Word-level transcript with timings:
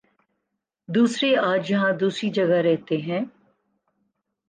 دوسرے 0.89 1.29
آج 1.43 1.71
یہاں 1.71 1.91
دوسری 1.93 2.29
جگہ 2.29 2.59
رہتے 2.61 2.97
ہیں 3.01 3.21